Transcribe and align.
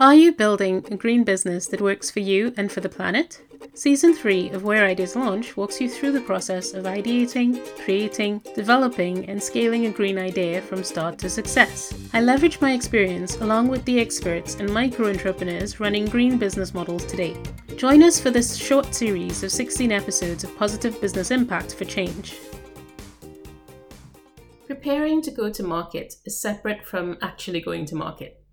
Are 0.00 0.14
you 0.14 0.32
building 0.32 0.84
a 0.90 0.96
green 0.96 1.22
business 1.22 1.68
that 1.68 1.80
works 1.80 2.10
for 2.10 2.18
you 2.18 2.52
and 2.56 2.70
for 2.70 2.80
the 2.80 2.88
planet? 2.88 3.40
Season 3.74 4.12
3 4.12 4.50
of 4.50 4.64
Where 4.64 4.84
Ideas 4.84 5.14
Launch 5.14 5.56
walks 5.56 5.80
you 5.80 5.88
through 5.88 6.10
the 6.10 6.20
process 6.20 6.74
of 6.74 6.84
ideating, 6.84 7.64
creating, 7.84 8.42
developing, 8.56 9.28
and 9.28 9.40
scaling 9.40 9.86
a 9.86 9.92
green 9.92 10.18
idea 10.18 10.60
from 10.62 10.82
start 10.82 11.16
to 11.20 11.30
success. 11.30 11.94
I 12.12 12.22
leverage 12.22 12.60
my 12.60 12.72
experience 12.72 13.36
along 13.36 13.68
with 13.68 13.84
the 13.84 14.00
experts 14.00 14.56
and 14.56 14.72
micro 14.72 15.10
entrepreneurs 15.10 15.78
running 15.78 16.06
green 16.06 16.38
business 16.38 16.74
models 16.74 17.04
today. 17.04 17.36
Join 17.76 18.02
us 18.02 18.18
for 18.18 18.30
this 18.30 18.56
short 18.56 18.92
series 18.92 19.44
of 19.44 19.52
16 19.52 19.92
episodes 19.92 20.42
of 20.42 20.56
positive 20.58 21.00
business 21.00 21.30
impact 21.30 21.72
for 21.72 21.84
change. 21.84 22.34
Preparing 24.66 25.22
to 25.22 25.30
go 25.30 25.50
to 25.50 25.62
market 25.62 26.14
is 26.24 26.40
separate 26.40 26.84
from 26.84 27.16
actually 27.22 27.60
going 27.60 27.86
to 27.86 27.94
market. 27.94 28.43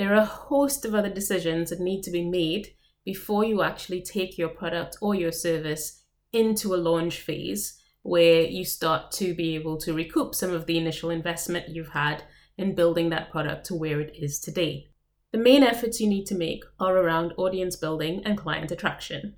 There 0.00 0.14
are 0.14 0.22
a 0.22 0.24
host 0.24 0.86
of 0.86 0.94
other 0.94 1.10
decisions 1.10 1.68
that 1.68 1.78
need 1.78 2.02
to 2.04 2.10
be 2.10 2.24
made 2.24 2.68
before 3.04 3.44
you 3.44 3.60
actually 3.60 4.00
take 4.00 4.38
your 4.38 4.48
product 4.48 4.96
or 5.02 5.14
your 5.14 5.30
service 5.30 6.04
into 6.32 6.74
a 6.74 6.80
launch 6.80 7.20
phase 7.20 7.78
where 8.00 8.44
you 8.44 8.64
start 8.64 9.12
to 9.12 9.34
be 9.34 9.54
able 9.56 9.76
to 9.76 9.92
recoup 9.92 10.34
some 10.34 10.54
of 10.54 10.64
the 10.64 10.78
initial 10.78 11.10
investment 11.10 11.68
you've 11.68 11.90
had 11.90 12.22
in 12.56 12.74
building 12.74 13.10
that 13.10 13.30
product 13.30 13.66
to 13.66 13.74
where 13.74 14.00
it 14.00 14.16
is 14.18 14.40
today. 14.40 14.88
The 15.32 15.38
main 15.38 15.62
efforts 15.62 16.00
you 16.00 16.08
need 16.08 16.24
to 16.28 16.34
make 16.34 16.64
are 16.78 16.96
around 16.96 17.34
audience 17.36 17.76
building 17.76 18.22
and 18.24 18.38
client 18.38 18.70
attraction. 18.70 19.34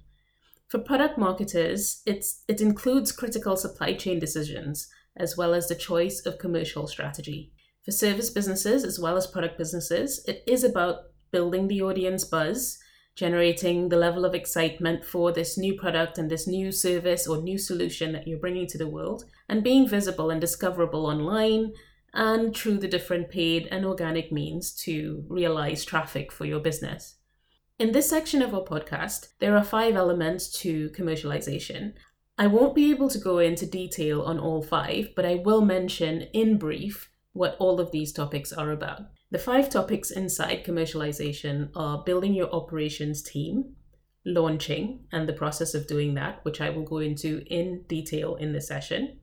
For 0.69 0.79
product 0.79 1.19
marketers, 1.19 2.03
it's, 2.07 2.45
it 2.47 2.61
includes 2.61 3.11
critical 3.11 3.57
supply 3.57 3.95
chain 3.95 4.21
decisions 4.21 4.87
as 5.17 5.37
well 5.37 5.55
as 5.55 5.67
the 5.67 5.75
choice 5.75 6.25
of 6.25 6.39
commercial 6.39 6.87
strategy. 6.87 7.53
For 7.85 7.91
service 7.91 8.31
businesses 8.31 8.85
as 8.85 9.01
well 9.01 9.17
as 9.17 9.27
product 9.27 9.59
businesses, 9.59 10.25
it 10.29 10.45
is 10.47 10.63
about 10.63 11.07
building 11.33 11.67
the 11.67 11.83
audience 11.83 12.25
buzz, 12.25 12.79
generating 13.17 13.89
the 13.89 13.97
level 13.97 14.25
of 14.25 14.35
excitement 14.35 15.05
for 15.05 15.33
this 15.33 15.59
new 15.59 15.75
product 15.75 16.17
and 16.17 16.31
this 16.31 16.47
new 16.47 16.71
service 16.71 17.27
or 17.27 17.43
new 17.43 17.59
solution 17.59 18.13
that 18.13 18.29
you're 18.29 18.39
bringing 18.39 18.69
to 18.69 18.79
the 18.79 18.89
world, 18.89 19.25
and 19.49 19.65
being 19.65 19.89
visible 19.89 20.31
and 20.31 20.41
discoverable 20.41 21.07
online 21.07 21.73
and 22.15 22.57
through 22.57 22.79
the 22.79 22.87
different 22.87 23.31
paid 23.31 23.67
and 23.73 23.85
organic 23.85 24.31
means 24.31 24.73
to 24.73 25.25
realize 25.29 25.85
traffic 25.85 26.31
for 26.31 26.45
your 26.45 26.61
business. 26.61 27.17
In 27.79 27.91
this 27.91 28.09
section 28.09 28.43
of 28.43 28.55
our 28.55 28.63
podcast, 28.63 29.29
there 29.41 29.57
are 29.57 29.65
five 29.65 29.97
elements 29.97 30.53
to 30.61 30.91
commercialization. 30.91 31.95
I 32.39 32.47
won't 32.47 32.77
be 32.77 32.91
able 32.91 33.09
to 33.11 33.19
go 33.19 33.39
into 33.39 33.67
detail 33.67 34.23
on 34.23 34.39
all 34.39 34.63
five, 34.63 35.09
but 35.17 35.27
I 35.27 35.37
will 35.37 35.63
mention 35.63 36.23
in 36.33 36.59
brief 36.59 37.09
what 37.33 37.57
all 37.59 37.81
of 37.81 37.91
these 37.91 38.13
topics 38.13 38.53
are 38.53 38.71
about. 38.71 39.01
The 39.31 39.39
five 39.39 39.71
topics 39.71 40.11
inside 40.11 40.65
commercialization 40.65 41.71
are 41.75 42.03
building 42.05 42.35
your 42.35 42.53
operations 42.53 43.23
team, 43.23 43.77
launching 44.25 45.05
and 45.13 45.29
the 45.29 45.33
process 45.33 45.75
of 45.75 45.87
doing 45.87 46.15
that, 46.15 46.45
which 46.45 46.61
I 46.61 46.71
will 46.71 46.85
go 46.85 46.99
into 46.99 47.43
in 47.47 47.85
detail 47.89 48.37
in 48.37 48.53
the 48.53 48.61
session, 48.61 49.19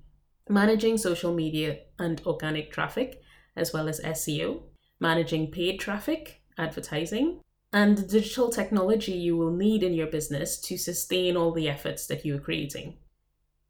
managing 0.50 0.98
social 0.98 1.34
media 1.34 1.80
and 2.00 2.22
organic 2.26 2.72
traffic, 2.72 3.22
as 3.56 3.72
well 3.72 3.88
as 3.88 4.02
SEO, 4.02 4.64
managing 5.00 5.52
paid 5.52 5.80
traffic, 5.80 6.42
advertising, 6.58 7.42
and 7.72 7.98
the 7.98 8.04
digital 8.04 8.50
technology 8.50 9.12
you 9.12 9.38
will 9.38 9.52
need 9.52 9.84
in 9.84 9.94
your 9.94 10.08
business 10.08 10.60
to 10.62 10.78
sustain 10.78 11.38
all 11.38 11.52
the 11.52 11.70
efforts 11.70 12.08
that 12.08 12.26
you 12.26 12.36
are 12.36 12.40
creating. 12.40 12.98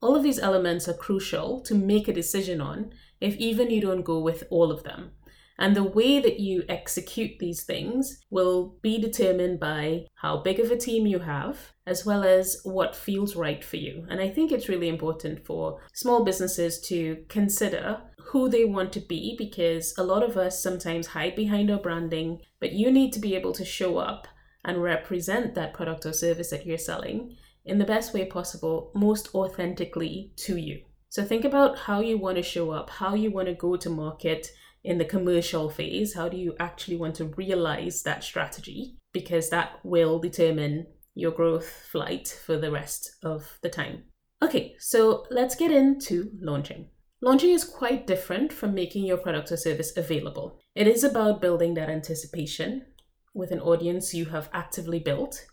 All 0.01 0.15
of 0.15 0.23
these 0.23 0.39
elements 0.39 0.87
are 0.87 0.93
crucial 0.93 1.59
to 1.61 1.75
make 1.75 2.07
a 2.07 2.13
decision 2.13 2.61
on 2.61 2.91
if 3.19 3.35
even 3.35 3.69
you 3.69 3.81
don't 3.81 4.03
go 4.03 4.19
with 4.19 4.43
all 4.49 4.71
of 4.71 4.83
them. 4.83 5.11
And 5.57 5.75
the 5.75 5.83
way 5.83 6.21
that 6.21 6.39
you 6.39 6.63
execute 6.69 7.37
these 7.37 7.63
things 7.63 8.23
will 8.29 8.77
be 8.81 8.97
determined 8.97 9.59
by 9.59 10.05
how 10.15 10.37
big 10.37 10.57
of 10.57 10.71
a 10.71 10.77
team 10.77 11.05
you 11.05 11.19
have, 11.19 11.73
as 11.85 12.05
well 12.05 12.23
as 12.23 12.61
what 12.63 12.95
feels 12.95 13.35
right 13.35 13.61
for 13.61 13.75
you. 13.75 14.05
And 14.09 14.21
I 14.21 14.29
think 14.29 14.53
it's 14.53 14.69
really 14.69 14.87
important 14.87 15.45
for 15.45 15.81
small 15.93 16.23
businesses 16.23 16.79
to 16.87 17.25
consider 17.27 18.01
who 18.27 18.47
they 18.47 18.63
want 18.63 18.93
to 18.93 19.01
be 19.01 19.35
because 19.37 19.93
a 19.97 20.03
lot 20.03 20.23
of 20.23 20.37
us 20.37 20.63
sometimes 20.63 21.07
hide 21.07 21.35
behind 21.35 21.69
our 21.69 21.79
branding, 21.79 22.39
but 22.61 22.71
you 22.71 22.89
need 22.89 23.11
to 23.13 23.19
be 23.19 23.35
able 23.35 23.51
to 23.51 23.65
show 23.65 23.97
up 23.97 24.29
and 24.63 24.81
represent 24.81 25.55
that 25.55 25.73
product 25.73 26.05
or 26.05 26.13
service 26.13 26.51
that 26.51 26.65
you're 26.65 26.77
selling 26.77 27.35
in 27.69 27.77
the 27.77 27.85
best 27.85 28.13
way 28.13 28.25
possible, 28.25 28.91
most 28.95 29.33
authentically 29.35 30.33
to 30.37 30.57
you. 30.57 30.81
So 31.09 31.23
think 31.23 31.45
about 31.45 31.77
how 31.77 32.01
you 32.01 32.17
want 32.17 32.37
to 32.37 32.43
show 32.43 32.71
up, 32.71 32.89
how 32.89 33.15
you 33.15 33.31
want 33.31 33.47
to 33.47 33.53
go 33.53 33.75
to 33.77 33.89
market 33.89 34.47
in 34.83 34.97
the 34.97 35.05
commercial 35.05 35.69
phase. 35.69 36.13
How 36.13 36.29
do 36.29 36.37
you 36.37 36.55
actually 36.59 36.97
want 36.97 37.15
to 37.15 37.25
realize 37.25 38.03
that 38.03 38.23
strategy? 38.23 38.97
Because 39.13 39.49
that 39.49 39.79
will 39.83 40.19
determine 40.19 40.87
your 41.15 41.31
growth 41.31 41.69
flight 41.91 42.27
for 42.45 42.57
the 42.57 42.71
rest 42.71 43.15
of 43.23 43.57
the 43.61 43.69
time. 43.69 44.03
Okay, 44.41 44.75
so 44.79 45.25
let's 45.31 45.55
get 45.55 45.71
into 45.71 46.31
launching. 46.41 46.89
Launching 47.21 47.49
is 47.49 47.65
quite 47.65 48.07
different 48.07 48.53
from 48.53 48.73
making 48.73 49.03
your 49.05 49.17
product 49.17 49.51
or 49.51 49.57
service 49.57 49.95
available. 49.97 50.59
It 50.75 50.87
is 50.87 51.03
about 51.03 51.41
building 51.41 51.73
that 51.73 51.89
anticipation 51.89 52.85
with 53.33 53.51
an 53.51 53.59
audience 53.59 54.13
you 54.13 54.25
have 54.25 54.49
actively 54.53 54.99
built 54.99 55.45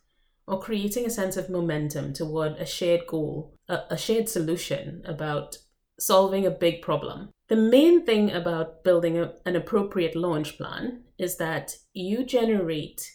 or 0.46 0.60
creating 0.60 1.04
a 1.04 1.10
sense 1.10 1.36
of 1.36 1.50
momentum 1.50 2.12
toward 2.12 2.52
a 2.52 2.66
shared 2.66 3.06
goal, 3.06 3.54
a, 3.68 3.80
a 3.90 3.96
shared 3.96 4.28
solution 4.28 5.02
about 5.04 5.56
solving 5.98 6.46
a 6.46 6.50
big 6.50 6.82
problem. 6.82 7.30
The 7.48 7.56
main 7.56 8.04
thing 8.04 8.30
about 8.30 8.84
building 8.84 9.18
a, 9.18 9.32
an 9.44 9.56
appropriate 9.56 10.14
launch 10.14 10.56
plan 10.56 11.04
is 11.18 11.36
that 11.38 11.76
you 11.92 12.24
generate 12.24 13.10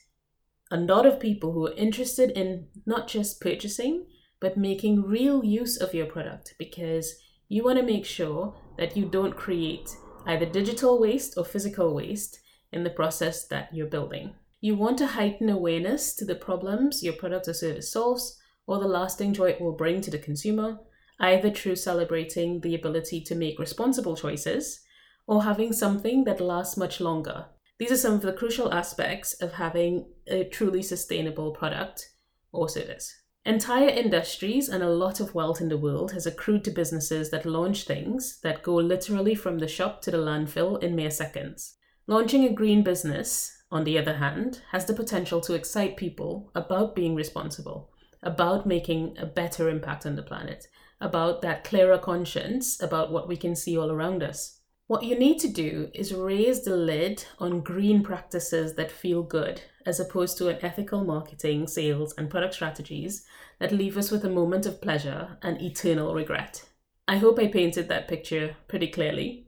a 0.72 0.78
lot 0.78 1.06
of 1.06 1.20
people 1.20 1.52
who 1.52 1.68
are 1.68 1.74
interested 1.74 2.32
in 2.32 2.68
not 2.86 3.08
just 3.08 3.42
purchasing, 3.42 4.08
but 4.40 4.58
making 4.58 5.04
real 5.04 5.44
use 5.44 5.78
of 5.78 5.94
your 5.94 6.08
product 6.08 6.56
because 6.58 7.14
you 7.48 7.64
want 7.64 7.78
to 7.78 7.86
make 7.86 8.06
sure 8.06 8.56
that 8.78 8.96
you 8.96 9.06
don't 9.06 9.36
create 9.36 9.90
either 10.26 10.46
digital 10.46 11.00
waste 11.00 11.36
or 11.38 11.46
physical 11.46 11.94
waste 11.94 12.40
in 12.72 12.84
the 12.84 12.90
process 12.90 13.46
that 13.48 13.70
you're 13.74 13.88
building. 13.88 14.34
You 14.64 14.76
want 14.76 15.00
to 15.00 15.08
heighten 15.08 15.50
awareness 15.50 16.14
to 16.18 16.26
the 16.26 16.36
problems 16.36 17.02
your 17.02 17.14
product 17.14 17.48
or 17.48 17.54
service 17.54 17.92
solves 17.92 18.40
or 18.68 18.78
the 18.80 18.88
lasting 18.88 19.34
joy 19.34 19.50
it 19.50 19.60
will 19.60 19.72
bring 19.72 20.02
to 20.02 20.12
the 20.12 20.20
consumer, 20.20 20.78
either 21.20 21.50
through 21.50 21.78
celebrating 21.78 22.62
the 22.62 22.76
ability 22.76 23.22
to 23.22 23.34
make 23.34 23.58
responsible 23.58 24.16
choices 24.16 24.82
or 25.26 25.44
having 25.44 25.74
something 25.74 26.26
that 26.26 26.40
lasts 26.40 26.78
much 26.78 27.02
longer. 27.02 27.48
These 27.80 27.92
are 27.92 27.98
some 27.98 28.14
of 28.14 28.22
the 28.22 28.34
crucial 28.34 28.72
aspects 28.72 29.34
of 29.42 29.54
having 29.54 30.06
a 30.28 30.44
truly 30.44 30.84
sustainable 30.84 31.54
product 31.54 32.12
or 32.52 32.70
service. 32.70 33.12
Entire 33.44 33.90
industries 33.90 34.70
and 34.70 34.84
a 34.84 34.90
lot 34.90 35.20
of 35.20 35.34
wealth 35.34 35.60
in 35.60 35.70
the 35.70 35.78
world 35.78 36.12
has 36.12 36.28
accrued 36.28 36.64
to 36.66 36.70
businesses 36.70 37.32
that 37.32 37.48
launch 37.48 37.86
things 37.86 38.40
that 38.44 38.62
go 38.62 38.76
literally 38.76 39.34
from 39.34 39.58
the 39.58 39.68
shop 39.68 40.04
to 40.04 40.12
the 40.12 40.18
landfill 40.18 40.82
in 40.84 40.96
mere 40.96 41.10
seconds. 41.10 41.78
Launching 42.08 42.46
a 42.46 42.54
green 42.54 42.84
business 42.84 43.62
on 43.72 43.86
the 43.86 43.98
other 43.98 44.18
hand, 44.18 44.62
has 44.72 44.86
the 44.86 44.94
potential 44.94 45.40
to 45.42 45.54
excite 45.54 45.96
people 45.96 46.52
about 46.54 46.96
being 46.96 47.16
responsible, 47.16 47.90
about 48.22 48.68
making 48.68 49.18
a 49.18 49.26
better 49.26 49.70
impact 49.70 50.06
on 50.06 50.16
the 50.16 50.24
planet, 50.24 50.68
about 51.00 51.42
that 51.42 51.64
clearer 51.64 51.98
conscience 51.98 52.82
about 52.82 53.12
what 53.12 53.28
we 53.28 53.38
can 53.38 53.56
see 53.56 53.78
all 53.78 53.90
around 53.90 54.22
us. 54.22 54.60
What 54.88 55.04
you 55.04 55.18
need 55.18 55.40
to 55.40 55.48
do 55.48 55.90
is 55.94 56.14
raise 56.14 56.66
the 56.66 56.76
lid 56.76 57.24
on 57.40 57.62
green 57.62 58.04
practices 58.04 58.76
that 58.76 58.92
feel 58.92 59.24
good, 59.24 59.62
as 59.86 60.02
opposed 60.02 60.38
to 60.38 60.50
an 60.50 60.58
ethical 60.62 61.06
marketing, 61.06 61.66
sales, 61.66 62.14
and 62.18 62.30
product 62.30 62.56
strategies 62.56 63.26
that 63.60 63.72
leave 63.72 63.96
us 63.96 64.12
with 64.12 64.26
a 64.26 64.30
moment 64.30 64.66
of 64.66 64.82
pleasure 64.82 65.38
and 65.42 65.62
eternal 65.62 66.14
regret. 66.14 66.66
I 67.08 67.18
hope 67.18 67.40
I 67.40 67.48
painted 67.48 67.88
that 67.88 68.10
picture 68.10 68.58
pretty 68.68 68.88
clearly. 68.88 69.48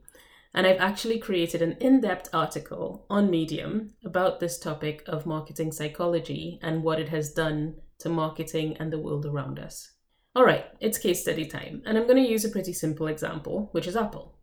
And 0.54 0.68
I've 0.68 0.80
actually 0.80 1.18
created 1.18 1.62
an 1.62 1.72
in 1.80 2.00
depth 2.00 2.28
article 2.32 3.06
on 3.10 3.28
Medium 3.28 3.94
about 4.04 4.38
this 4.38 4.56
topic 4.56 5.02
of 5.08 5.26
marketing 5.26 5.72
psychology 5.72 6.60
and 6.62 6.84
what 6.84 7.00
it 7.00 7.08
has 7.08 7.32
done 7.32 7.74
to 7.98 8.08
marketing 8.08 8.76
and 8.78 8.92
the 8.92 9.00
world 9.00 9.26
around 9.26 9.58
us. 9.58 9.90
All 10.36 10.44
right, 10.44 10.66
it's 10.80 10.98
case 10.98 11.22
study 11.22 11.46
time, 11.46 11.82
and 11.84 11.98
I'm 11.98 12.06
going 12.06 12.22
to 12.22 12.30
use 12.30 12.44
a 12.44 12.48
pretty 12.48 12.72
simple 12.72 13.08
example, 13.08 13.68
which 13.72 13.86
is 13.86 13.96
Apple. 13.96 14.38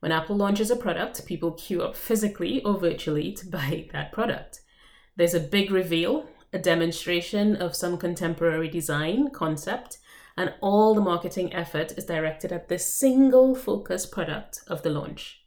When 0.00 0.12
Apple 0.12 0.36
launches 0.36 0.70
a 0.70 0.76
product, 0.76 1.24
people 1.24 1.52
queue 1.52 1.82
up 1.82 1.96
physically 1.96 2.62
or 2.62 2.78
virtually 2.78 3.32
to 3.32 3.46
buy 3.46 3.88
that 3.92 4.12
product. 4.12 4.60
There's 5.16 5.34
a 5.34 5.40
big 5.40 5.70
reveal, 5.70 6.26
a 6.52 6.58
demonstration 6.58 7.56
of 7.56 7.76
some 7.76 7.96
contemporary 7.96 8.68
design 8.68 9.30
concept, 9.30 9.98
and 10.36 10.52
all 10.60 10.94
the 10.94 11.00
marketing 11.00 11.54
effort 11.54 11.92
is 11.92 12.04
directed 12.04 12.52
at 12.52 12.68
this 12.68 12.94
single 12.94 13.54
focus 13.54 14.04
product 14.04 14.60
of 14.66 14.82
the 14.82 14.90
launch. 14.90 15.43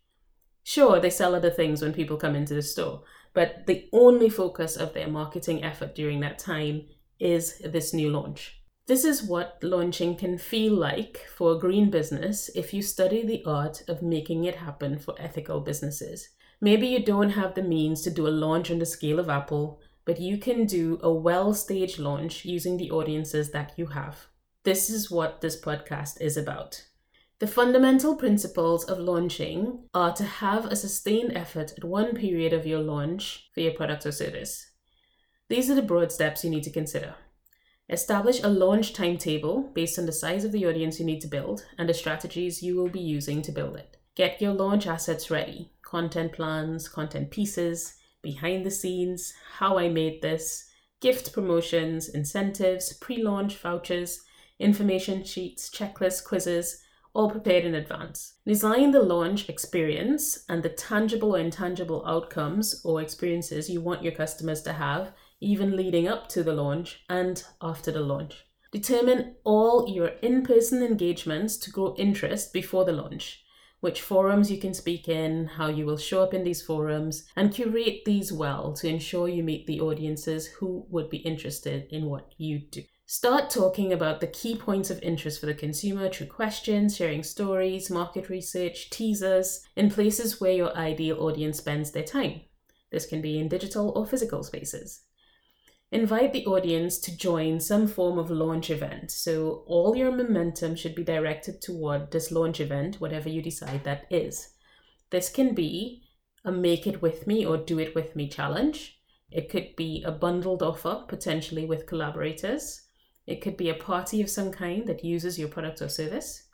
Sure, 0.67 0.99
they 0.99 1.09
sell 1.09 1.33
other 1.33 1.49
things 1.49 1.81
when 1.81 1.93
people 1.93 2.17
come 2.17 2.35
into 2.35 2.53
the 2.53 2.61
store, 2.61 3.01
but 3.33 3.65
the 3.67 3.87
only 3.93 4.29
focus 4.29 4.75
of 4.75 4.93
their 4.93 5.07
marketing 5.07 5.63
effort 5.63 5.95
during 5.95 6.19
that 6.19 6.37
time 6.37 6.81
is 7.21 7.59
this 7.59 7.93
new 7.93 8.09
launch. 8.09 8.61
This 8.85 9.05
is 9.05 9.23
what 9.23 9.59
launching 9.63 10.17
can 10.17 10.37
feel 10.37 10.73
like 10.73 11.25
for 11.37 11.53
a 11.53 11.57
green 11.57 11.89
business 11.89 12.49
if 12.53 12.73
you 12.73 12.81
study 12.81 13.25
the 13.25 13.45
art 13.45 13.81
of 13.87 14.01
making 14.01 14.43
it 14.43 14.55
happen 14.55 14.99
for 14.99 15.15
ethical 15.17 15.61
businesses. 15.61 16.27
Maybe 16.59 16.87
you 16.87 17.01
don't 17.01 17.29
have 17.29 17.55
the 17.55 17.63
means 17.63 18.01
to 18.01 18.09
do 18.09 18.27
a 18.27 18.39
launch 18.45 18.69
on 18.69 18.79
the 18.79 18.85
scale 18.85 19.19
of 19.19 19.29
Apple, 19.29 19.79
but 20.03 20.19
you 20.19 20.37
can 20.37 20.65
do 20.65 20.99
a 21.01 21.09
well 21.09 21.53
staged 21.53 21.97
launch 21.97 22.43
using 22.43 22.75
the 22.75 22.91
audiences 22.91 23.51
that 23.51 23.71
you 23.77 23.85
have. 23.85 24.27
This 24.65 24.89
is 24.89 25.09
what 25.09 25.39
this 25.39 25.57
podcast 25.61 26.19
is 26.19 26.35
about. 26.35 26.83
The 27.39 27.47
fundamental 27.47 28.15
principles 28.15 28.83
of 28.85 28.97
launching 28.97 29.83
are 29.93 30.11
to 30.13 30.23
have 30.23 30.65
a 30.65 30.75
sustained 30.75 31.37
effort 31.37 31.71
at 31.77 31.83
one 31.83 32.15
period 32.15 32.51
of 32.51 32.65
your 32.65 32.79
launch 32.79 33.49
for 33.53 33.59
your 33.59 33.73
product 33.73 34.07
or 34.07 34.11
service. 34.11 34.71
These 35.47 35.69
are 35.69 35.75
the 35.75 35.83
broad 35.83 36.11
steps 36.11 36.43
you 36.43 36.49
need 36.49 36.63
to 36.63 36.71
consider. 36.71 37.13
Establish 37.89 38.41
a 38.41 38.49
launch 38.49 38.91
timetable 38.91 39.69
based 39.75 39.99
on 39.99 40.07
the 40.07 40.11
size 40.11 40.43
of 40.43 40.51
the 40.51 40.65
audience 40.65 40.99
you 40.99 41.05
need 41.05 41.21
to 41.21 41.27
build 41.27 41.63
and 41.77 41.87
the 41.87 41.93
strategies 41.93 42.63
you 42.63 42.75
will 42.75 42.89
be 42.89 42.99
using 42.99 43.43
to 43.43 43.51
build 43.51 43.75
it. 43.75 43.97
Get 44.15 44.41
your 44.41 44.53
launch 44.53 44.87
assets 44.87 45.29
ready 45.29 45.71
content 45.83 46.33
plans, 46.33 46.89
content 46.89 47.29
pieces, 47.29 47.97
behind 48.23 48.65
the 48.65 48.71
scenes, 48.71 49.31
how 49.57 49.77
I 49.77 49.87
made 49.89 50.21
this, 50.21 50.69
gift 51.01 51.31
promotions, 51.31 52.09
incentives, 52.09 52.93
pre 52.93 53.21
launch 53.21 53.57
vouchers, 53.57 54.21
information 54.59 55.23
sheets, 55.23 55.69
checklists, 55.69 56.21
quizzes, 56.21 56.83
all 57.17 57.31
prepared 57.31 57.65
in 57.65 57.73
advance. 57.73 58.35
Design 58.45 58.91
the 58.91 59.01
launch 59.01 59.49
experience 59.49 60.45
and 60.47 60.61
the 60.61 60.69
tangible 60.69 61.35
or 61.35 61.39
intangible 61.39 62.05
outcomes 62.05 62.79
or 62.85 63.01
experiences 63.01 63.71
you 63.71 63.81
want 63.81 64.03
your 64.03 64.13
customers 64.13 64.61
to 64.61 64.73
have, 64.73 65.13
even 65.41 65.75
leading 65.75 66.07
up 66.07 66.29
to 66.29 66.43
the 66.43 66.53
launch 66.53 67.03
and 67.09 67.43
after 67.59 67.91
the 67.91 68.01
launch. 68.01 68.45
Determine 68.71 69.35
all 69.43 69.89
your 69.89 70.09
in 70.21 70.43
person 70.43 70.83
engagements 70.83 71.57
to 71.57 71.71
grow 71.71 71.95
interest 71.97 72.53
before 72.53 72.85
the 72.85 72.93
launch 72.93 73.43
which 73.79 74.01
forums 74.01 74.49
you 74.49 74.57
can 74.57 74.73
speak 74.73 75.07
in, 75.07 75.45
how 75.45 75.67
you 75.67 75.85
will 75.85 75.97
show 75.97 76.23
up 76.23 76.33
in 76.33 76.43
these 76.43 76.63
forums, 76.63 77.25
and 77.35 77.53
curate 77.53 78.03
these 78.05 78.33
well 78.33 78.73
to 78.73 78.87
ensure 78.87 79.27
you 79.27 79.43
meet 79.43 79.67
the 79.67 79.79
audiences 79.79 80.47
who 80.47 80.85
would 80.89 81.09
be 81.09 81.17
interested 81.17 81.85
in 81.91 82.05
what 82.05 82.33
you 82.37 82.59
do. 82.59 82.81
Start 83.09 83.49
talking 83.49 83.93
about 83.93 84.19
the 84.19 84.27
key 84.27 84.57
points 84.57 84.89
of 84.89 85.01
interest 85.01 85.39
for 85.39 85.45
the 85.45 85.53
consumer 85.53 86.09
through 86.09 86.27
questions, 86.27 86.97
sharing 86.97 87.23
stories, 87.23 87.89
market 87.89 88.27
research, 88.27 88.89
teasers, 88.89 89.61
in 89.77 89.89
places 89.89 90.41
where 90.41 90.51
your 90.51 90.75
ideal 90.75 91.17
audience 91.21 91.59
spends 91.59 91.91
their 91.91 92.03
time. 92.03 92.41
This 92.91 93.05
can 93.05 93.21
be 93.21 93.39
in 93.39 93.47
digital 93.47 93.93
or 93.95 94.05
physical 94.05 94.43
spaces. 94.43 95.03
Invite 95.89 96.33
the 96.33 96.45
audience 96.47 96.97
to 96.99 97.15
join 97.15 97.61
some 97.61 97.87
form 97.87 98.19
of 98.19 98.29
launch 98.29 98.69
event. 98.69 99.09
So, 99.09 99.63
all 99.67 99.95
your 99.95 100.11
momentum 100.11 100.75
should 100.75 100.93
be 100.93 101.05
directed 101.05 101.61
toward 101.61 102.11
this 102.11 102.29
launch 102.29 102.59
event, 102.59 102.99
whatever 102.99 103.29
you 103.29 103.41
decide 103.41 103.85
that 103.85 104.05
is. 104.09 104.49
This 105.11 105.29
can 105.29 105.55
be 105.55 106.03
a 106.43 106.51
make 106.51 106.85
it 106.85 107.01
with 107.01 107.25
me 107.25 107.45
or 107.45 107.55
do 107.55 107.79
it 107.79 107.95
with 107.95 108.17
me 108.17 108.27
challenge. 108.27 108.99
It 109.31 109.47
could 109.47 109.77
be 109.77 110.03
a 110.05 110.11
bundled 110.11 110.61
offer, 110.61 111.05
potentially 111.07 111.63
with 111.63 111.87
collaborators. 111.87 112.81
It 113.27 113.41
could 113.41 113.57
be 113.57 113.69
a 113.69 113.75
party 113.75 114.21
of 114.21 114.29
some 114.29 114.51
kind 114.51 114.87
that 114.87 115.03
uses 115.03 115.37
your 115.37 115.49
product 115.49 115.81
or 115.81 115.89
service. 115.89 116.47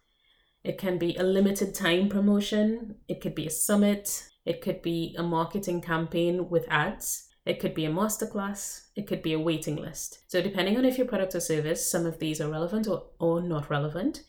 It 0.63 0.77
can 0.77 0.97
be 0.97 1.15
a 1.15 1.23
limited 1.23 1.75
time 1.75 2.09
promotion. 2.09 2.95
It 3.07 3.21
could 3.21 3.35
be 3.35 3.45
a 3.45 3.51
summit. 3.51 4.23
It 4.45 4.61
could 4.61 4.81
be 4.81 5.15
a 5.17 5.23
marketing 5.23 5.81
campaign 5.81 6.49
with 6.49 6.65
ads. 6.69 7.29
It 7.45 7.59
could 7.59 7.75
be 7.75 7.85
a 7.85 7.91
masterclass. 7.91 8.87
It 8.95 9.05
could 9.05 9.21
be 9.21 9.33
a 9.33 9.39
waiting 9.39 9.75
list. 9.75 10.19
So, 10.27 10.41
depending 10.41 10.77
on 10.77 10.85
if 10.85 10.97
your 10.97 11.07
product 11.07 11.35
or 11.35 11.41
service, 11.41 11.89
some 11.89 12.05
of 12.05 12.19
these 12.19 12.39
are 12.41 12.49
relevant 12.49 12.87
or, 12.87 13.07
or 13.19 13.41
not 13.41 13.69
relevant. 13.69 14.23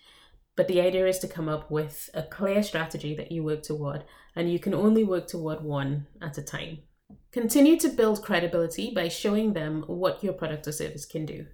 But 0.56 0.68
the 0.68 0.80
idea 0.80 1.06
is 1.06 1.18
to 1.20 1.28
come 1.28 1.48
up 1.48 1.70
with 1.70 2.10
a 2.14 2.22
clear 2.22 2.62
strategy 2.62 3.14
that 3.16 3.32
you 3.32 3.42
work 3.42 3.62
toward, 3.62 4.04
and 4.36 4.52
you 4.52 4.58
can 4.58 4.74
only 4.74 5.04
work 5.04 5.26
toward 5.26 5.62
one 5.62 6.06
at 6.20 6.38
a 6.38 6.42
time. 6.42 6.78
Continue 7.32 7.78
to 7.80 7.88
build 7.88 8.22
credibility 8.22 8.92
by 8.94 9.08
showing 9.08 9.52
them 9.52 9.84
what 9.86 10.22
your 10.22 10.32
product 10.32 10.66
or 10.66 10.72
service 10.72 11.06
can 11.06 11.26
do. 11.26 11.46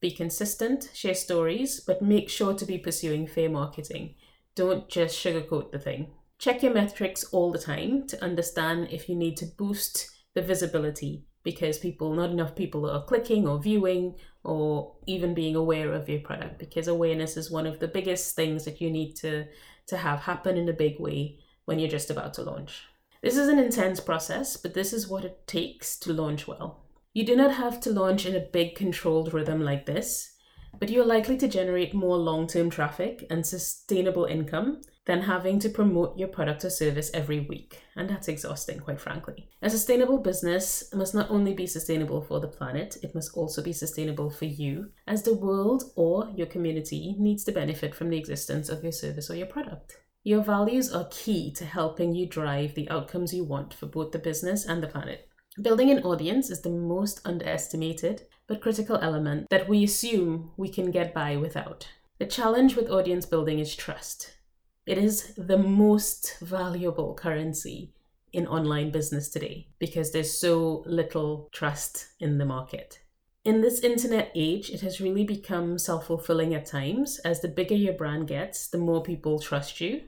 Be 0.00 0.10
consistent, 0.10 0.90
share 0.94 1.14
stories, 1.14 1.80
but 1.80 2.00
make 2.00 2.30
sure 2.30 2.54
to 2.54 2.64
be 2.64 2.78
pursuing 2.78 3.26
fair 3.26 3.50
marketing. 3.50 4.14
Don't 4.54 4.88
just 4.88 5.22
sugarcoat 5.22 5.72
the 5.72 5.78
thing. 5.78 6.12
Check 6.38 6.62
your 6.62 6.72
metrics 6.72 7.24
all 7.24 7.52
the 7.52 7.58
time 7.58 8.06
to 8.06 8.24
understand 8.24 8.88
if 8.90 9.08
you 9.08 9.14
need 9.14 9.36
to 9.36 9.46
boost 9.46 10.10
the 10.34 10.40
visibility 10.40 11.24
because 11.42 11.78
people, 11.78 12.14
not 12.14 12.30
enough 12.30 12.54
people 12.56 12.88
are 12.88 13.04
clicking 13.04 13.46
or 13.46 13.58
viewing 13.58 14.14
or 14.42 14.94
even 15.06 15.34
being 15.34 15.54
aware 15.54 15.92
of 15.92 16.08
your 16.08 16.20
product 16.20 16.58
because 16.58 16.88
awareness 16.88 17.36
is 17.36 17.50
one 17.50 17.66
of 17.66 17.78
the 17.78 17.88
biggest 17.88 18.34
things 18.34 18.64
that 18.64 18.80
you 18.80 18.90
need 18.90 19.14
to, 19.16 19.44
to 19.86 19.96
have 19.98 20.20
happen 20.20 20.56
in 20.56 20.68
a 20.68 20.72
big 20.72 20.98
way 20.98 21.38
when 21.66 21.78
you're 21.78 21.90
just 21.90 22.10
about 22.10 22.32
to 22.34 22.42
launch. 22.42 22.84
This 23.22 23.36
is 23.36 23.48
an 23.48 23.58
intense 23.58 24.00
process, 24.00 24.56
but 24.56 24.72
this 24.72 24.94
is 24.94 25.08
what 25.08 25.26
it 25.26 25.46
takes 25.46 25.98
to 26.00 26.12
launch 26.12 26.48
well. 26.48 26.84
You 27.12 27.26
do 27.26 27.34
not 27.34 27.54
have 27.54 27.80
to 27.80 27.90
launch 27.90 28.24
in 28.24 28.36
a 28.36 28.46
big 28.52 28.76
controlled 28.76 29.34
rhythm 29.34 29.64
like 29.64 29.84
this, 29.84 30.32
but 30.78 30.90
you're 30.90 31.04
likely 31.04 31.36
to 31.38 31.48
generate 31.48 31.92
more 31.92 32.16
long 32.16 32.46
term 32.46 32.70
traffic 32.70 33.26
and 33.28 33.44
sustainable 33.44 34.26
income 34.26 34.82
than 35.06 35.22
having 35.22 35.58
to 35.58 35.68
promote 35.68 36.16
your 36.16 36.28
product 36.28 36.64
or 36.64 36.70
service 36.70 37.10
every 37.12 37.40
week. 37.40 37.82
And 37.96 38.08
that's 38.08 38.28
exhausting, 38.28 38.78
quite 38.78 39.00
frankly. 39.00 39.48
A 39.60 39.68
sustainable 39.68 40.18
business 40.18 40.84
must 40.94 41.12
not 41.12 41.30
only 41.32 41.52
be 41.52 41.66
sustainable 41.66 42.22
for 42.22 42.38
the 42.38 42.46
planet, 42.46 42.96
it 43.02 43.12
must 43.12 43.36
also 43.36 43.60
be 43.60 43.72
sustainable 43.72 44.30
for 44.30 44.44
you, 44.44 44.90
as 45.08 45.24
the 45.24 45.34
world 45.34 45.82
or 45.96 46.30
your 46.36 46.46
community 46.46 47.16
needs 47.18 47.42
to 47.44 47.52
benefit 47.52 47.92
from 47.92 48.10
the 48.10 48.18
existence 48.18 48.68
of 48.68 48.84
your 48.84 48.92
service 48.92 49.28
or 49.28 49.34
your 49.34 49.48
product. 49.48 49.96
Your 50.22 50.44
values 50.44 50.92
are 50.92 51.08
key 51.10 51.52
to 51.54 51.64
helping 51.64 52.14
you 52.14 52.28
drive 52.28 52.74
the 52.74 52.88
outcomes 52.88 53.34
you 53.34 53.42
want 53.42 53.74
for 53.74 53.86
both 53.86 54.12
the 54.12 54.18
business 54.18 54.64
and 54.64 54.80
the 54.80 54.86
planet. 54.86 55.29
Building 55.60 55.90
an 55.90 56.04
audience 56.04 56.48
is 56.48 56.60
the 56.60 56.70
most 56.70 57.20
underestimated 57.24 58.22
but 58.46 58.60
critical 58.60 58.96
element 58.98 59.48
that 59.50 59.68
we 59.68 59.82
assume 59.82 60.52
we 60.56 60.68
can 60.68 60.92
get 60.92 61.12
by 61.12 61.36
without. 61.36 61.88
The 62.18 62.26
challenge 62.26 62.76
with 62.76 62.88
audience 62.88 63.26
building 63.26 63.58
is 63.58 63.74
trust. 63.74 64.32
It 64.86 64.96
is 64.96 65.34
the 65.36 65.58
most 65.58 66.38
valuable 66.40 67.14
currency 67.14 67.92
in 68.32 68.46
online 68.46 68.92
business 68.92 69.28
today 69.28 69.66
because 69.80 70.12
there's 70.12 70.38
so 70.38 70.84
little 70.86 71.48
trust 71.52 72.06
in 72.20 72.38
the 72.38 72.46
market. 72.46 73.00
In 73.44 73.60
this 73.60 73.80
internet 73.80 74.30
age, 74.36 74.70
it 74.70 74.82
has 74.82 75.00
really 75.00 75.24
become 75.24 75.78
self 75.78 76.06
fulfilling 76.06 76.54
at 76.54 76.66
times. 76.66 77.18
As 77.24 77.40
the 77.40 77.48
bigger 77.48 77.74
your 77.74 77.94
brand 77.94 78.28
gets, 78.28 78.68
the 78.68 78.78
more 78.78 79.02
people 79.02 79.40
trust 79.40 79.80
you. 79.80 80.02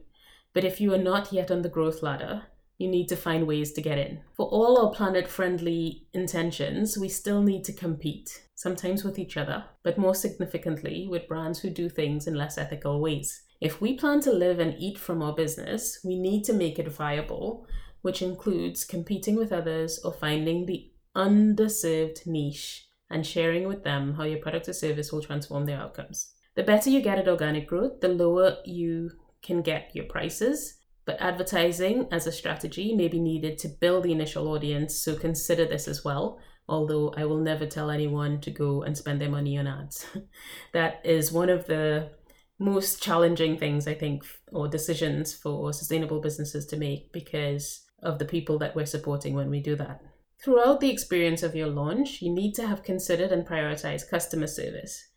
But 0.53 0.65
if 0.65 0.81
you 0.81 0.94
are 0.94 0.99
not 0.99 1.33
yet 1.33 1.50
on 1.50 1.62
the 1.62 1.69
growth 1.69 2.03
ladder, 2.03 2.44
you 2.82 2.88
need 2.88 3.08
to 3.08 3.17
find 3.17 3.46
ways 3.46 3.73
to 3.73 3.81
get 3.81 3.96
in. 3.96 4.20
For 4.34 4.46
all 4.46 4.84
our 4.84 4.93
planet 4.93 5.29
friendly 5.29 6.08
intentions, 6.12 6.98
we 6.98 7.08
still 7.08 7.41
need 7.41 7.65
to 7.65 7.72
compete, 7.72 8.43
sometimes 8.56 9.05
with 9.05 9.20
each 9.20 9.36
other, 9.36 9.65
but 9.84 9.96
more 9.96 10.17
significantly 10.17 11.06
with 11.08 11.29
brands 11.29 11.60
who 11.60 11.70
do 11.70 11.89
things 11.89 12.27
in 12.27 12.34
less 12.34 12.58
ethical 12.58 13.01
ways. 13.01 13.43
If 13.60 13.81
we 13.81 13.96
plan 13.96 14.20
to 14.22 14.32
live 14.32 14.58
and 14.58 14.74
eat 14.81 14.98
from 14.98 15.22
our 15.22 15.32
business, 15.32 16.01
we 16.05 16.19
need 16.19 16.43
to 16.44 16.53
make 16.53 16.81
it 16.81 16.91
viable, 16.91 17.69
which 18.01 18.20
includes 18.20 18.84
competing 18.84 19.36
with 19.36 19.53
others 19.53 20.01
or 20.05 20.12
finding 20.12 20.67
the 20.67 20.91
underserved 21.15 22.27
niche 22.27 22.89
and 23.08 23.24
sharing 23.24 23.69
with 23.69 23.84
them 23.84 24.15
how 24.15 24.24
your 24.24 24.41
product 24.41 24.69
or 24.69 24.72
service 24.72 25.12
will 25.12 25.22
transform 25.22 25.67
their 25.67 25.79
outcomes. 25.79 26.32
The 26.56 26.65
better 26.65 26.91
you 26.91 27.01
get 27.01 27.19
at 27.19 27.29
organic 27.29 27.69
growth, 27.69 28.01
the 28.01 28.08
lower 28.08 28.56
you 28.65 29.12
can 29.41 29.62
get 29.62 29.94
your 29.94 30.06
prices 30.06 30.79
but 31.05 31.21
advertising 31.21 32.06
as 32.11 32.27
a 32.27 32.32
strategy 32.32 32.94
may 32.94 33.09
be 33.09 33.21
needed 33.21 33.59
to 33.59 33.69
build 33.69 34.05
the 34.05 34.13
initial 34.13 34.49
audience, 34.49 34.97
so 35.03 35.17
consider 35.17 35.65
this 35.65 35.89
as 35.89 36.05
well. 36.05 36.39
Although 36.69 37.13
I 37.17 37.25
will 37.25 37.41
never 37.41 37.67
tell 37.67 37.91
anyone 37.91 38.41
to 38.43 38.51
go 38.51 38.82
and 38.82 38.97
spend 38.97 39.21
their 39.21 39.29
money 39.29 39.59
on 39.59 39.67
ads. 39.67 40.06
that 40.73 41.01
is 41.05 41.32
one 41.32 41.51
of 41.51 41.67
the 41.67 42.11
most 42.59 43.03
challenging 43.03 43.59
things, 43.59 43.89
I 43.89 43.94
think, 43.94 44.25
or 44.53 44.69
decisions 44.69 45.35
for 45.35 45.73
sustainable 45.73 46.21
businesses 46.21 46.67
to 46.67 46.77
make 46.77 47.13
because 47.13 47.82
of 48.03 48.19
the 48.19 48.25
people 48.25 48.59
that 48.59 48.77
we're 48.77 48.87
supporting 48.87 49.35
when 49.35 49.51
we 49.51 49.61
do 49.61 49.75
that. 49.77 50.01
Throughout 50.43 50.81
the 50.81 50.91
experience 50.91 51.43
of 51.43 51.55
your 51.55 51.69
launch, 51.69 52.21
you 52.21 52.32
need 52.32 52.55
to 52.55 52.67
have 52.67 52.82
considered 52.82 53.31
and 53.31 53.47
prioritized 53.47 54.11
customer 54.11 54.47
service. 54.47 55.09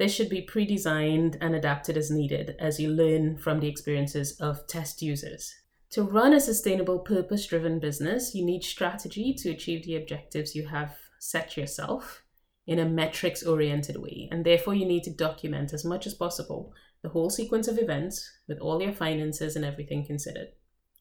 This 0.00 0.14
should 0.14 0.30
be 0.30 0.40
pre 0.40 0.64
designed 0.64 1.36
and 1.42 1.54
adapted 1.54 1.98
as 1.98 2.10
needed 2.10 2.56
as 2.58 2.80
you 2.80 2.88
learn 2.88 3.36
from 3.36 3.60
the 3.60 3.68
experiences 3.68 4.32
of 4.40 4.66
test 4.66 5.02
users. 5.02 5.54
To 5.90 6.02
run 6.02 6.32
a 6.32 6.40
sustainable, 6.40 7.00
purpose 7.00 7.46
driven 7.46 7.78
business, 7.78 8.34
you 8.34 8.42
need 8.42 8.64
strategy 8.64 9.34
to 9.34 9.50
achieve 9.50 9.84
the 9.84 9.96
objectives 9.96 10.54
you 10.54 10.68
have 10.68 10.96
set 11.18 11.54
yourself 11.54 12.22
in 12.66 12.78
a 12.78 12.88
metrics 12.88 13.42
oriented 13.42 13.98
way. 13.98 14.26
And 14.32 14.42
therefore, 14.42 14.74
you 14.74 14.86
need 14.86 15.04
to 15.04 15.10
document 15.10 15.74
as 15.74 15.84
much 15.84 16.06
as 16.06 16.14
possible 16.14 16.72
the 17.02 17.10
whole 17.10 17.28
sequence 17.28 17.68
of 17.68 17.78
events 17.78 18.26
with 18.48 18.58
all 18.58 18.80
your 18.80 18.94
finances 18.94 19.54
and 19.54 19.66
everything 19.66 20.06
considered. 20.06 20.48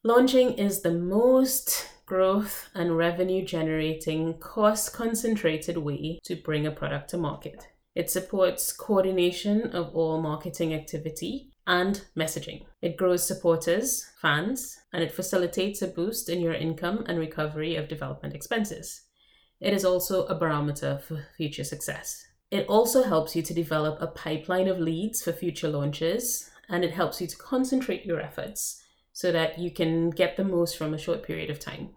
Launching 0.03 0.55
is 0.55 0.81
the 0.81 0.91
most 0.91 1.87
growth 2.05 2.69
and 2.75 2.97
revenue 2.97 3.45
generating, 3.45 4.39
cost 4.39 4.91
concentrated 4.91 5.77
way 5.77 6.19
to 6.25 6.35
bring 6.35 6.67
a 6.67 6.71
product 6.71 7.11
to 7.11 7.17
market. 7.17 7.65
It 7.99 8.09
supports 8.09 8.71
coordination 8.71 9.71
of 9.71 9.93
all 9.93 10.21
marketing 10.21 10.73
activity 10.73 11.51
and 11.67 12.01
messaging. 12.15 12.63
It 12.81 12.95
grows 12.95 13.27
supporters, 13.27 14.09
fans, 14.21 14.79
and 14.93 15.03
it 15.03 15.11
facilitates 15.11 15.81
a 15.81 15.87
boost 15.89 16.29
in 16.29 16.39
your 16.39 16.53
income 16.53 17.03
and 17.09 17.19
recovery 17.19 17.75
of 17.75 17.89
development 17.89 18.33
expenses. 18.33 19.01
it 19.59 19.73
is 19.73 19.83
also 19.83 20.25
a 20.27 20.39
barometer 20.39 21.01
for 21.05 21.27
future 21.35 21.65
success. 21.65 22.25
It 22.49 22.65
also 22.67 23.03
helps 23.03 23.35
you 23.35 23.41
to 23.41 23.53
develop 23.53 24.01
a 24.01 24.07
pipeline 24.07 24.69
of 24.69 24.79
leads 24.79 25.21
for 25.21 25.33
future 25.33 25.67
launches, 25.67 26.49
and 26.69 26.85
it 26.85 26.93
helps 26.93 27.19
you 27.19 27.27
to 27.27 27.35
concentrate 27.35 28.05
your 28.05 28.21
efforts 28.21 28.81
so 29.11 29.33
that 29.33 29.59
you 29.59 29.71
can 29.71 30.09
get 30.09 30.37
the 30.37 30.45
most 30.45 30.77
from 30.77 30.93
a 30.93 30.97
short 31.05 31.21
period 31.21 31.49
of 31.49 31.59
time. 31.59 31.89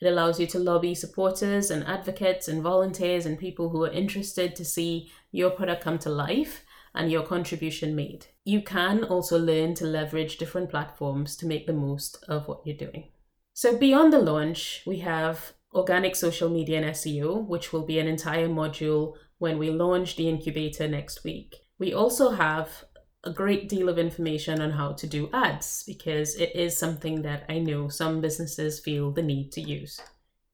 It 0.00 0.06
allows 0.06 0.38
you 0.38 0.46
to 0.48 0.58
lobby 0.58 0.94
supporters 0.94 1.70
and 1.70 1.86
advocates 1.86 2.48
and 2.48 2.62
volunteers 2.62 3.24
and 3.24 3.38
people 3.38 3.70
who 3.70 3.84
are 3.84 3.90
interested 3.90 4.54
to 4.56 4.64
see 4.64 5.10
your 5.30 5.50
product 5.50 5.82
come 5.82 5.98
to 6.00 6.10
life 6.10 6.64
and 6.94 7.10
your 7.10 7.22
contribution 7.22 7.94
made. 7.94 8.26
You 8.44 8.62
can 8.62 9.04
also 9.04 9.38
learn 9.38 9.74
to 9.74 9.84
leverage 9.84 10.38
different 10.38 10.70
platforms 10.70 11.36
to 11.36 11.46
make 11.46 11.66
the 11.66 11.72
most 11.72 12.24
of 12.28 12.48
what 12.48 12.62
you're 12.64 12.76
doing. 12.76 13.10
So, 13.52 13.76
beyond 13.76 14.12
the 14.12 14.18
launch, 14.18 14.82
we 14.86 14.98
have 14.98 15.52
organic 15.74 16.16
social 16.16 16.50
media 16.50 16.78
and 16.78 16.94
SEO, 16.94 17.46
which 17.46 17.72
will 17.72 17.86
be 17.86 17.98
an 17.98 18.06
entire 18.06 18.48
module 18.48 19.14
when 19.38 19.58
we 19.58 19.70
launch 19.70 20.16
the 20.16 20.28
incubator 20.28 20.88
next 20.88 21.24
week. 21.24 21.54
We 21.78 21.92
also 21.92 22.30
have 22.30 22.84
a 23.26 23.32
great 23.32 23.68
deal 23.68 23.88
of 23.88 23.98
information 23.98 24.60
on 24.60 24.70
how 24.70 24.92
to 24.92 25.06
do 25.06 25.28
ads 25.32 25.82
because 25.84 26.36
it 26.36 26.54
is 26.54 26.78
something 26.78 27.22
that 27.22 27.44
I 27.48 27.58
know 27.58 27.88
some 27.88 28.20
businesses 28.20 28.78
feel 28.78 29.10
the 29.10 29.22
need 29.22 29.50
to 29.52 29.60
use. 29.60 30.00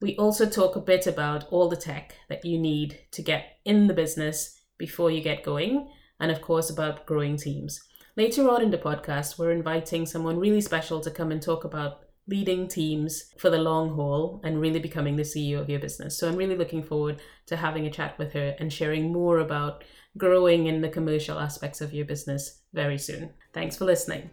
We 0.01 0.17
also 0.17 0.49
talk 0.49 0.75
a 0.75 0.81
bit 0.81 1.05
about 1.05 1.47
all 1.51 1.69
the 1.69 1.77
tech 1.77 2.15
that 2.29 2.43
you 2.43 2.57
need 2.57 2.99
to 3.11 3.21
get 3.21 3.59
in 3.63 3.85
the 3.85 3.93
business 3.93 4.59
before 4.79 5.11
you 5.11 5.21
get 5.21 5.43
going 5.43 5.87
and 6.19 6.31
of 6.31 6.41
course 6.41 6.71
about 6.71 7.05
growing 7.05 7.37
teams. 7.37 7.79
Later 8.17 8.49
on 8.49 8.63
in 8.63 8.71
the 8.71 8.77
podcast, 8.79 9.37
we're 9.37 9.51
inviting 9.51 10.07
someone 10.07 10.39
really 10.39 10.61
special 10.61 10.99
to 11.01 11.11
come 11.11 11.31
and 11.31 11.41
talk 11.41 11.63
about 11.63 11.99
leading 12.27 12.67
teams 12.67 13.25
for 13.37 13.51
the 13.51 13.57
long 13.59 13.93
haul 13.93 14.41
and 14.43 14.59
really 14.59 14.79
becoming 14.79 15.15
the 15.15 15.23
CEO 15.23 15.59
of 15.59 15.69
your 15.69 15.79
business. 15.79 16.17
So 16.17 16.27
I'm 16.27 16.37
really 16.37 16.57
looking 16.57 16.81
forward 16.81 17.21
to 17.45 17.55
having 17.55 17.85
a 17.85 17.91
chat 17.91 18.17
with 18.17 18.33
her 18.33 18.55
and 18.59 18.73
sharing 18.73 19.13
more 19.13 19.39
about 19.39 19.83
growing 20.17 20.65
in 20.65 20.81
the 20.81 20.89
commercial 20.89 21.39
aspects 21.39 21.79
of 21.79 21.93
your 21.93 22.05
business 22.05 22.61
very 22.73 22.97
soon. 22.97 23.29
Thanks 23.53 23.77
for 23.77 23.85
listening. 23.85 24.29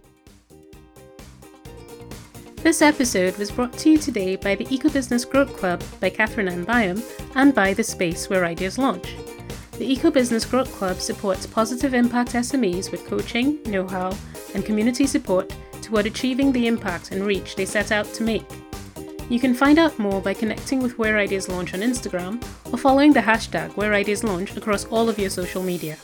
This 2.62 2.82
episode 2.82 3.38
was 3.38 3.50
brought 3.50 3.72
to 3.78 3.90
you 3.90 3.96
today 3.96 4.36
by 4.36 4.54
the 4.54 4.66
Ecobusiness 4.66 5.28
Growth 5.28 5.56
Club 5.56 5.82
by 5.98 6.10
Catherine 6.10 6.48
Ann 6.48 6.64
Byam 6.64 7.02
and 7.34 7.54
by 7.54 7.72
The 7.72 7.82
Space 7.82 8.28
Where 8.28 8.44
Ideas 8.44 8.76
Launch. 8.76 9.16
The 9.78 9.96
Ecobusiness 9.96 10.48
Growth 10.48 10.70
Club 10.74 10.96
supports 10.96 11.46
positive 11.46 11.94
impact 11.94 12.32
SMEs 12.32 12.92
with 12.92 13.06
coaching, 13.06 13.62
know 13.62 13.86
how, 13.86 14.14
and 14.54 14.62
community 14.62 15.06
support 15.06 15.54
toward 15.80 16.04
achieving 16.04 16.52
the 16.52 16.66
impact 16.66 17.12
and 17.12 17.24
reach 17.24 17.56
they 17.56 17.64
set 17.64 17.92
out 17.92 18.04
to 18.12 18.22
make. 18.22 18.44
You 19.30 19.40
can 19.40 19.54
find 19.54 19.78
out 19.78 19.98
more 19.98 20.20
by 20.20 20.34
connecting 20.34 20.82
with 20.82 20.98
Where 20.98 21.16
Ideas 21.16 21.48
Launch 21.48 21.72
on 21.72 21.80
Instagram 21.80 22.44
or 22.70 22.76
following 22.76 23.14
the 23.14 23.20
hashtag 23.20 23.74
Where 23.76 23.94
Ideas 23.94 24.22
Launch 24.22 24.54
across 24.54 24.84
all 24.86 25.08
of 25.08 25.18
your 25.18 25.30
social 25.30 25.62
media. 25.62 25.96